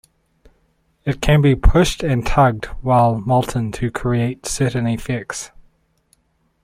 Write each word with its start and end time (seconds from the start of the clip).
It 1.05 1.21
can 1.21 1.43
be 1.43 1.53
pushed 1.55 2.01
and 2.01 2.25
tugged 2.25 2.65
while 2.81 3.19
molten 3.19 3.71
to 3.73 3.91
create 3.91 4.47
certain 4.47 4.87
effects. 4.87 5.51